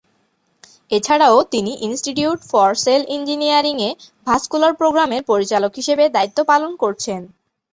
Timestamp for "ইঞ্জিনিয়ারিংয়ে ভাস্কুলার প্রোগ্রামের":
3.15-5.21